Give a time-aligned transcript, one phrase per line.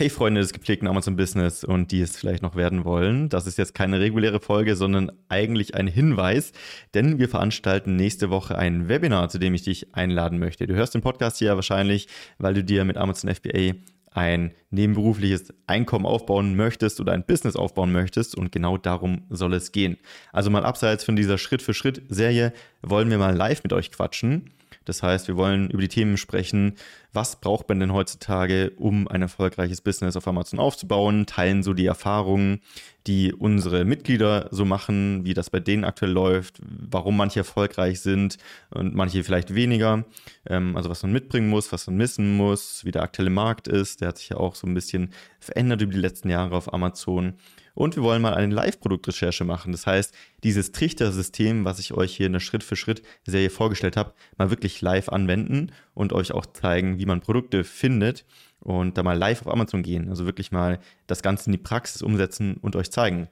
[0.00, 3.28] Hey Freunde des gepflegten Amazon Business und die es vielleicht noch werden wollen.
[3.28, 6.52] Das ist jetzt keine reguläre Folge, sondern eigentlich ein Hinweis,
[6.94, 10.68] denn wir veranstalten nächste Woche ein Webinar, zu dem ich dich einladen möchte.
[10.68, 12.06] Du hörst den Podcast hier wahrscheinlich,
[12.38, 13.72] weil du dir mit Amazon FBA
[14.12, 19.72] ein nebenberufliches Einkommen aufbauen möchtest oder ein Business aufbauen möchtest und genau darum soll es
[19.72, 19.98] gehen.
[20.30, 22.52] Also mal abseits von dieser Schritt-für-Schritt-Serie
[22.82, 24.52] wollen wir mal live mit euch quatschen
[24.88, 26.74] das heißt, wir wollen über die Themen sprechen,
[27.12, 31.86] was braucht man denn heutzutage, um ein erfolgreiches Business auf Amazon aufzubauen, teilen so die
[31.86, 32.60] Erfahrungen,
[33.06, 38.36] die unsere Mitglieder so machen, wie das bei denen aktuell läuft, warum manche erfolgreich sind
[38.70, 40.04] und manche vielleicht weniger,
[40.46, 44.00] ähm, also was man mitbringen muss, was man missen muss, wie der aktuelle Markt ist,
[44.00, 45.10] der hat sich ja auch so ein bisschen
[45.40, 47.34] verändert über die letzten Jahre auf Amazon
[47.78, 49.70] und wir wollen mal eine Live-Produktrecherche machen.
[49.70, 54.80] Das heißt, dieses Trichtersystem, was ich euch hier in der Schritt-für-Schritt-Serie vorgestellt habe, mal wirklich
[54.80, 58.24] live anwenden und euch auch zeigen, wie man Produkte findet
[58.58, 60.08] und da mal live auf Amazon gehen.
[60.08, 63.28] Also wirklich mal das Ganze in die Praxis umsetzen und euch zeigen.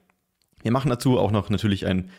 [0.63, 2.09] Wir machen dazu auch noch natürlich ein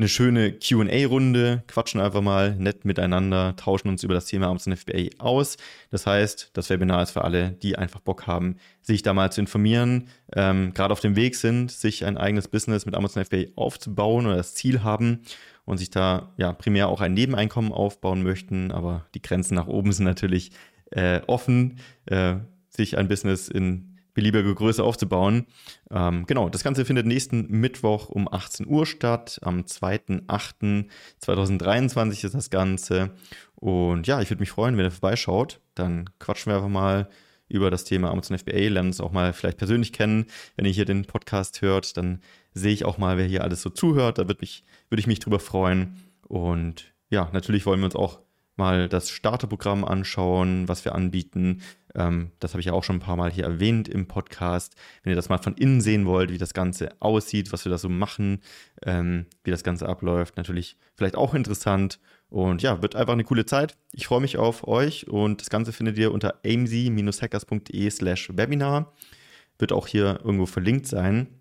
[0.00, 5.10] eine schöne QA-Runde, quatschen einfach mal nett miteinander, tauschen uns über das Thema Amazon FBA
[5.18, 5.58] aus.
[5.90, 9.42] Das heißt, das Webinar ist für alle, die einfach Bock haben, sich da mal zu
[9.42, 14.26] informieren, ähm, gerade auf dem Weg sind, sich ein eigenes Business mit Amazon FBA aufzubauen
[14.26, 15.20] oder das Ziel haben
[15.66, 18.72] und sich da ja primär auch ein Nebeneinkommen aufbauen möchten.
[18.72, 20.50] Aber die Grenzen nach oben sind natürlich
[20.92, 22.36] äh, offen, äh,
[22.70, 25.46] sich ein Business in beliebige Größe aufzubauen.
[25.90, 29.38] Ähm, genau, das Ganze findet nächsten Mittwoch um 18 Uhr statt.
[29.42, 33.10] Am 2.8.2023 ist das Ganze.
[33.54, 35.60] Und ja, ich würde mich freuen, wenn ihr vorbeischaut.
[35.74, 37.08] Dann quatschen wir einfach mal
[37.48, 40.26] über das Thema Amazon FBA, lernen uns auch mal vielleicht persönlich kennen.
[40.56, 42.20] Wenn ihr hier den Podcast hört, dann
[42.54, 44.18] sehe ich auch mal, wer hier alles so zuhört.
[44.18, 44.46] Da würde
[44.88, 45.96] würd ich mich drüber freuen.
[46.22, 48.20] Und ja, natürlich wollen wir uns auch
[48.60, 51.62] mal das Starterprogramm anschauen, was wir anbieten.
[51.94, 54.76] Ähm, das habe ich ja auch schon ein paar Mal hier erwähnt im Podcast.
[55.02, 57.78] Wenn ihr das mal von innen sehen wollt, wie das Ganze aussieht, was wir da
[57.78, 58.42] so machen,
[58.84, 61.98] ähm, wie das Ganze abläuft, natürlich vielleicht auch interessant.
[62.28, 63.76] Und ja, wird einfach eine coole Zeit.
[63.92, 68.92] Ich freue mich auf euch und das Ganze findet ihr unter amc-hackers.de slash Webinar.
[69.58, 71.39] Wird auch hier irgendwo verlinkt sein.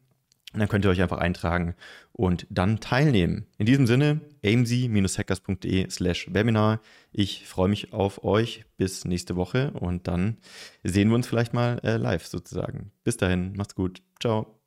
[0.54, 1.76] Und dann könnt ihr euch einfach eintragen
[2.12, 3.46] und dann teilnehmen.
[3.60, 6.82] In diesem Sinne, amc-hackers.de slash Webinar.
[7.12, 10.38] Ich freue mich auf euch bis nächste Woche und dann
[10.84, 12.92] sehen wir uns vielleicht mal äh, live sozusagen.
[13.04, 14.02] Bis dahin, macht's gut.
[14.20, 14.59] Ciao.